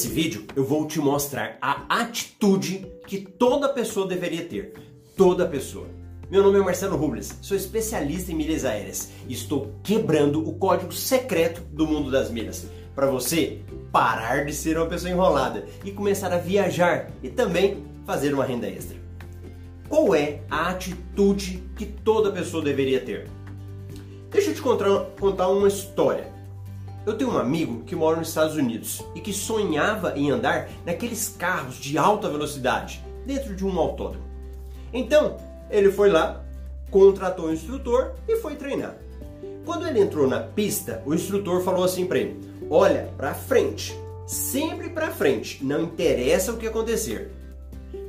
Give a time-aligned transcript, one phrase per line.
[0.00, 4.72] Nesse vídeo eu vou te mostrar a atitude que toda pessoa deveria ter.
[5.14, 5.88] Toda pessoa.
[6.30, 10.90] Meu nome é Marcelo Rubles, sou especialista em milhas aéreas e estou quebrando o código
[10.90, 13.60] secreto do mundo das milhas para você
[13.92, 18.68] parar de ser uma pessoa enrolada e começar a viajar e também fazer uma renda
[18.68, 18.96] extra.
[19.86, 23.28] Qual é a atitude que toda pessoa deveria ter?
[24.30, 24.88] Deixa eu te contar,
[25.20, 26.39] contar uma história.
[27.06, 31.28] Eu tenho um amigo que mora nos Estados Unidos e que sonhava em andar naqueles
[31.30, 34.24] carros de alta velocidade dentro de um autódromo.
[34.92, 35.38] Então,
[35.70, 36.44] ele foi lá,
[36.90, 38.96] contratou um instrutor e foi treinar.
[39.64, 44.90] Quando ele entrou na pista, o instrutor falou assim para ele: "Olha para frente, sempre
[44.90, 47.30] para frente, não interessa o que acontecer".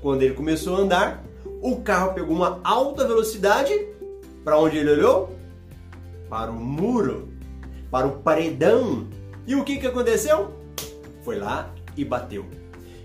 [0.00, 1.24] Quando ele começou a andar,
[1.60, 3.72] o carro pegou uma alta velocidade.
[4.42, 5.36] Para onde ele olhou?
[6.28, 7.31] Para o muro
[7.92, 9.06] para o paredão.
[9.46, 10.50] E o que, que aconteceu?
[11.22, 12.46] Foi lá e bateu.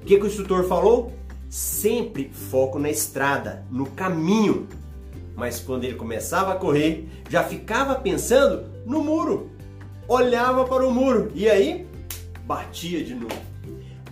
[0.00, 1.12] O que, que o instrutor falou?
[1.50, 4.68] Sempre foco na estrada, no caminho.
[5.34, 9.50] Mas quando ele começava a correr, já ficava pensando no muro.
[10.06, 11.86] Olhava para o muro e aí
[12.44, 13.36] batia de novo.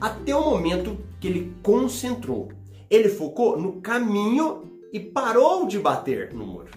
[0.00, 2.48] Até o momento que ele concentrou.
[2.90, 6.70] Ele focou no caminho e parou de bater no muro.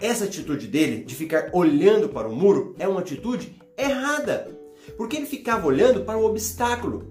[0.00, 4.54] Essa atitude dele de ficar olhando para o muro é uma atitude errada,
[4.94, 7.06] porque ele ficava olhando para o obstáculo.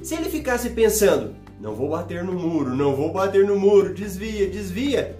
[0.00, 4.48] Se ele ficasse pensando, não vou bater no muro, não vou bater no muro, desvia,
[4.48, 5.18] desvia,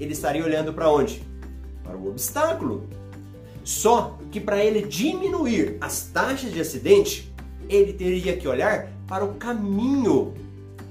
[0.00, 1.22] ele estaria olhando para onde?
[1.84, 2.88] Para o obstáculo.
[3.62, 7.30] Só que para ele diminuir as taxas de acidente,
[7.68, 10.32] ele teria que olhar para o caminho.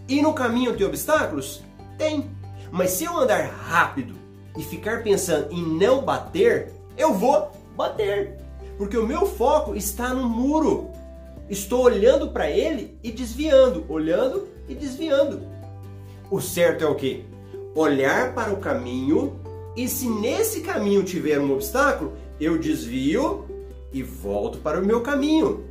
[0.07, 1.63] E no caminho tem obstáculos?
[1.97, 2.29] Tem.
[2.71, 4.16] Mas se eu andar rápido
[4.57, 8.35] e ficar pensando em não bater, eu vou bater.
[8.77, 10.89] Porque o meu foco está no muro.
[11.47, 15.41] Estou olhando para ele e desviando, olhando e desviando.
[16.29, 17.23] O certo é o que?
[17.73, 19.39] Olhar para o caminho
[19.75, 23.45] e se nesse caminho tiver um obstáculo, eu desvio
[23.93, 25.65] e volto para o meu caminho.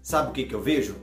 [0.00, 0.94] Sabe o que, que eu vejo?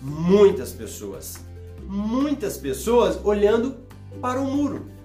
[0.00, 1.38] Muitas pessoas,
[1.86, 3.76] muitas pessoas olhando
[4.20, 4.95] para o muro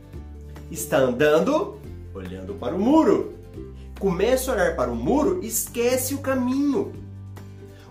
[0.71, 1.79] está andando
[2.13, 3.33] olhando para o muro.
[3.99, 6.93] Começa a olhar para o muro, esquece o caminho.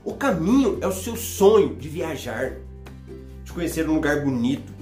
[0.04, 2.56] O caminho é o seu sonho de viajar,
[3.44, 4.72] de conhecer um lugar bonito,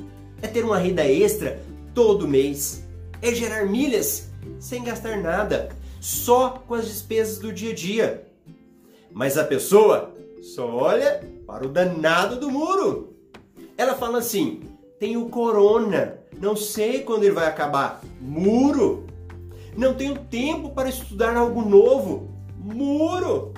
[0.40, 1.60] é ter uma renda extra
[1.92, 2.84] todo mês,
[3.20, 5.70] é gerar milhas sem gastar nada,
[6.00, 8.28] só com as despesas do dia a dia.
[9.12, 13.14] Mas a pessoa só olha para o danado do muro.
[13.76, 14.62] Ela fala assim:
[14.98, 18.02] tenho corona, não sei quando ele vai acabar.
[18.20, 19.06] Muro.
[19.76, 22.28] Não tenho tempo para estudar algo novo.
[22.56, 23.54] Muro.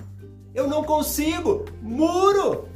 [0.55, 1.65] Eu não consigo.
[1.81, 2.69] Muro.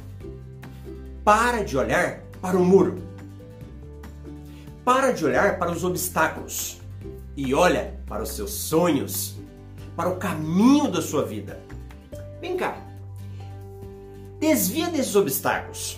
[1.23, 2.97] Para de olhar para o muro.
[4.83, 6.79] Para de olhar para os obstáculos
[7.35, 9.35] e olha para os seus sonhos,
[9.95, 11.59] para o caminho da sua vida.
[12.39, 12.77] Vem cá.
[14.39, 15.97] Desvia desses obstáculos.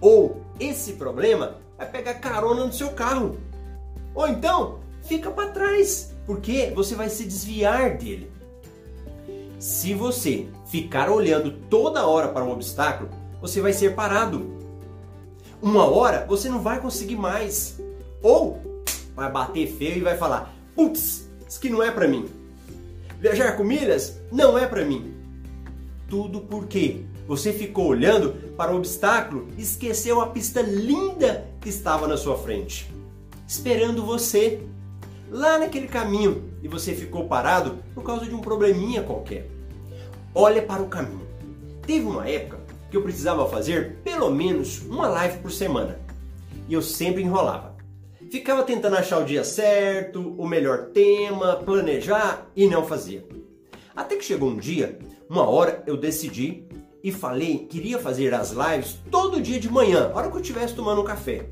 [0.00, 3.38] Ou esse problema vai pegar carona no seu carro.
[4.14, 8.30] Ou então, fica para trás, porque você vai se desviar dele.
[9.60, 13.08] Se você ficar olhando toda hora para um obstáculo,
[13.40, 14.58] você vai ser parado.
[15.62, 17.80] Uma hora você não vai conseguir mais.
[18.22, 18.60] Ou
[19.14, 22.28] vai bater feio e vai falar: "Putz, isso que não é para mim".
[23.20, 25.14] Viajar com milhas não é para mim.
[26.08, 32.08] Tudo porque você ficou olhando para o obstáculo e esqueceu a pista linda que estava
[32.08, 32.90] na sua frente,
[33.46, 34.62] esperando você
[35.30, 39.46] lá naquele caminho e você ficou parado por causa de um probleminha qualquer.
[40.34, 41.28] Olha para o caminho.
[41.86, 46.00] Teve uma época que eu precisava fazer pelo menos uma live por semana
[46.66, 47.76] e eu sempre enrolava.
[48.30, 53.22] Ficava tentando achar o dia certo, o melhor tema, planejar e não fazia.
[53.94, 54.98] Até que chegou um dia,
[55.28, 56.66] uma hora eu decidi
[57.02, 60.74] e falei que iria fazer as lives todo dia de manhã, hora que eu estivesse
[60.74, 61.48] tomando um café.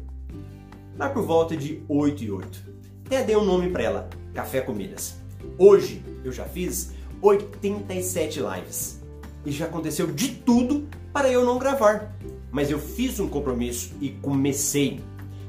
[0.99, 2.67] Lá por volta de 8 e 8.
[3.07, 5.17] Até dei um nome para ela, Café Comidas.
[5.59, 9.01] Hoje eu já fiz 87 lives.
[9.45, 12.17] E já aconteceu de tudo para eu não gravar.
[12.51, 15.01] Mas eu fiz um compromisso e comecei.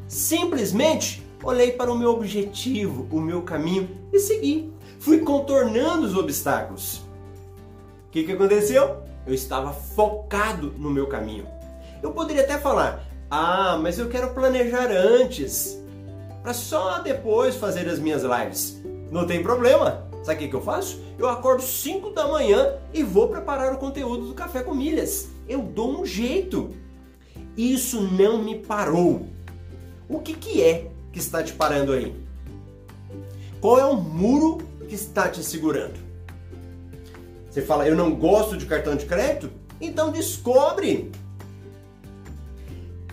[0.07, 4.71] Simplesmente olhei para o meu objetivo, o meu caminho e segui.
[4.99, 6.97] Fui contornando os obstáculos.
[8.07, 9.06] O que, que aconteceu?
[9.27, 11.45] Eu estava focado no meu caminho.
[12.01, 15.77] Eu poderia até falar: "Ah, mas eu quero planejar antes,
[16.41, 18.81] para só depois fazer as minhas lives".
[19.11, 20.07] Não tem problema.
[20.23, 21.01] Sabe o que, eu faço?
[21.17, 25.29] Eu acordo 5 da manhã e vou preparar o conteúdo do Café com Milhas.
[25.47, 26.71] eu dou um jeito.
[27.55, 29.25] Isso não me parou.
[30.09, 32.13] O que, que é que está te parando aí?
[33.61, 36.06] Qual é o muro que está te segurando?
[37.57, 39.49] Você fala, eu não gosto de cartão de crédito?
[39.81, 41.11] Então descobre.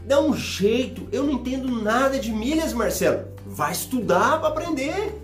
[0.04, 1.08] Dá um jeito.
[1.10, 3.28] Eu não entendo nada de milhas, Marcelo.
[3.46, 5.18] Vai estudar para aprender.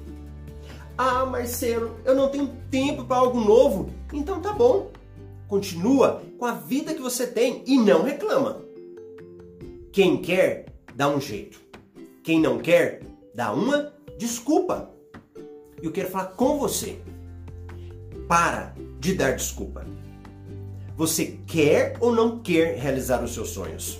[0.96, 3.90] Ah, Marcelo, eu não tenho tempo para algo novo.
[4.10, 4.90] Então tá bom.
[5.46, 8.62] Continua com a vida que você tem e não reclama.
[9.92, 10.64] Quem quer,
[10.94, 11.60] dá um jeito.
[12.24, 13.02] Quem não quer,
[13.34, 14.88] dá uma desculpa.
[15.82, 16.98] Eu quero falar com você.
[18.26, 19.84] Para de dar desculpa.
[20.94, 23.98] Você quer ou não quer realizar os seus sonhos?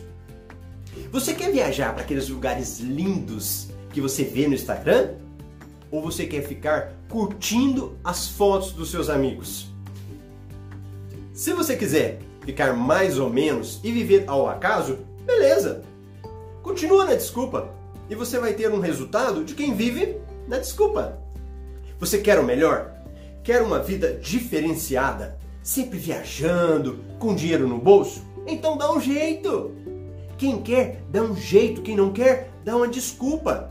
[1.11, 5.15] Você quer viajar para aqueles lugares lindos que você vê no Instagram?
[5.91, 9.69] Ou você quer ficar curtindo as fotos dos seus amigos?
[11.33, 15.83] Se você quiser ficar mais ou menos e viver ao acaso, beleza.
[16.63, 17.71] Continua na desculpa
[18.11, 21.19] e você vai ter um resultado de quem vive na desculpa.
[21.99, 23.00] Você quer o melhor?
[23.43, 25.39] Quer uma vida diferenciada?
[25.63, 28.23] Sempre viajando, com dinheiro no bolso?
[28.47, 29.73] Então dá um jeito.
[30.37, 31.83] Quem quer, dá um jeito.
[31.83, 33.69] Quem não quer, dá uma desculpa.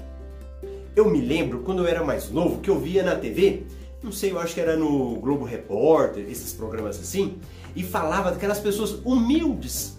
[0.95, 3.63] Eu me lembro quando eu era mais novo que eu via na TV,
[4.01, 7.37] não sei, eu acho que era no Globo Repórter, esses programas assim,
[7.75, 9.97] e falava daquelas pessoas humildes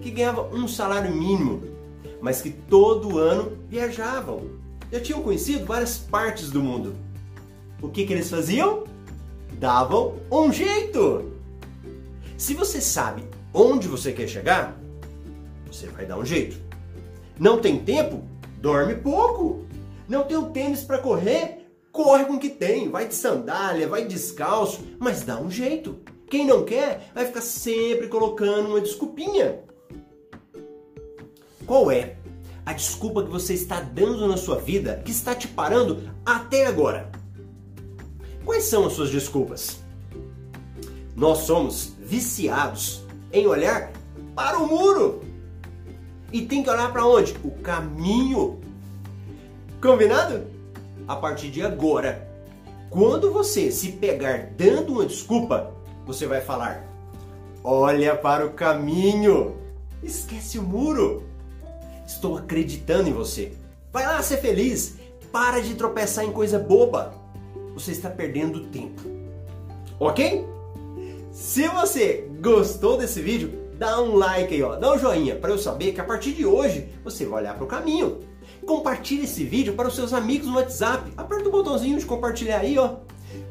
[0.00, 1.62] que ganhavam um salário mínimo,
[2.20, 4.42] mas que todo ano viajavam.
[4.90, 6.94] Já tinham conhecido várias partes do mundo.
[7.82, 8.84] O que, que eles faziam?
[9.60, 11.32] Davam um jeito.
[12.38, 13.22] Se você sabe
[13.52, 14.80] onde você quer chegar,
[15.66, 16.58] você vai dar um jeito.
[17.38, 18.24] Não tem tempo?
[18.56, 19.66] Dorme pouco.
[20.08, 21.66] Não tem o tênis para correr?
[21.92, 22.88] Corre com o que tem.
[22.88, 25.98] Vai de sandália, vai descalço, mas dá um jeito.
[26.30, 29.60] Quem não quer vai ficar sempre colocando uma desculpinha.
[31.66, 32.16] Qual é
[32.64, 37.19] a desculpa que você está dando na sua vida que está te parando até agora?
[38.44, 39.80] Quais são as suas desculpas?
[41.14, 43.02] Nós somos viciados
[43.32, 43.92] em olhar
[44.34, 45.22] para o muro.
[46.32, 47.34] E tem que olhar para onde?
[47.44, 48.60] O caminho.
[49.80, 50.46] Combinado?
[51.06, 52.28] A partir de agora,
[52.88, 55.72] quando você se pegar dando uma desculpa,
[56.06, 56.84] você vai falar:
[57.62, 59.56] Olha para o caminho.
[60.02, 61.24] Esquece o muro.
[62.06, 63.52] Estou acreditando em você.
[63.92, 64.96] Vai lá ser feliz.
[65.30, 67.19] Para de tropeçar em coisa boba.
[67.80, 69.00] Você está perdendo tempo.
[69.98, 70.46] Ok?
[71.32, 75.56] Se você gostou desse vídeo, dá um like aí, ó, dá um joinha para eu
[75.56, 78.18] saber que a partir de hoje você vai olhar para o caminho.
[78.66, 81.10] Compartilhe esse vídeo para os seus amigos no WhatsApp.
[81.16, 82.96] Aperta o botãozinho de compartilhar aí, ó.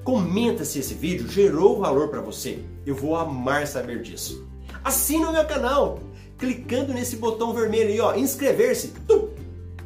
[0.04, 2.60] Comenta se esse vídeo gerou valor para você.
[2.86, 4.48] Eu vou amar saber disso.
[4.84, 6.00] Assina o meu canal,
[6.38, 8.94] clicando nesse botão vermelho aí, ó, inscrever-se.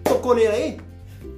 [0.03, 0.77] Tocou nele aí?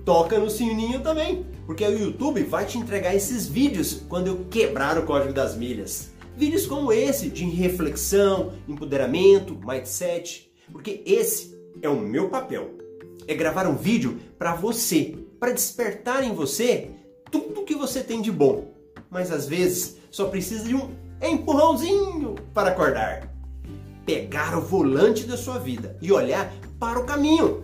[0.03, 4.97] Toca no sininho também, porque o YouTube vai te entregar esses vídeos quando eu quebrar
[4.97, 6.11] o código das milhas.
[6.37, 12.71] Vídeos como esse de reflexão, empoderamento, mindset, porque esse é o meu papel.
[13.27, 16.91] É gravar um vídeo para você, para despertar em você
[17.31, 18.73] tudo que você tem de bom.
[19.09, 20.89] Mas às vezes só precisa de um
[21.21, 23.33] empurrãozinho para acordar.
[24.05, 27.63] Pegar o volante da sua vida e olhar para o caminho.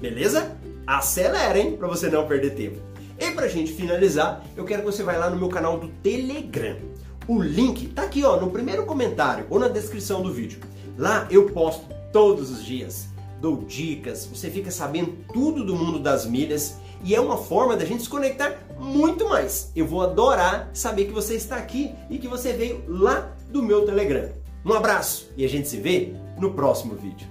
[0.00, 0.57] Beleza?
[0.88, 2.80] Acelera, hein, para você não perder tempo.
[3.18, 6.78] E para gente finalizar, eu quero que você vá lá no meu canal do Telegram.
[7.26, 10.60] O link tá aqui, ó, no primeiro comentário ou na descrição do vídeo.
[10.96, 13.06] Lá eu posto todos os dias,
[13.38, 17.84] dou dicas, você fica sabendo tudo do mundo das milhas e é uma forma da
[17.84, 19.70] gente se conectar muito mais.
[19.76, 23.84] Eu vou adorar saber que você está aqui e que você veio lá do meu
[23.84, 24.30] Telegram.
[24.64, 27.28] Um abraço e a gente se vê no próximo vídeo.